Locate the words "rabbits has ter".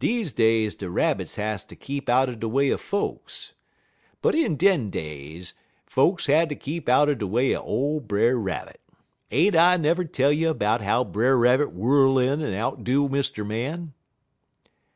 0.90-1.76